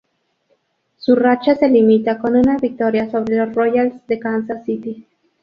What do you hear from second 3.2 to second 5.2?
los Royals de Kansas City.